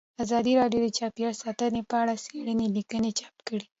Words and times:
ازادي 0.23 0.53
راډیو 0.61 0.81
د 0.83 0.87
چاپیریال 0.97 1.35
ساتنه 1.43 1.81
په 1.89 1.95
اړه 2.01 2.13
څېړنیزې 2.25 2.73
لیکنې 2.77 3.11
چاپ 3.19 3.35
کړي. 3.47 3.65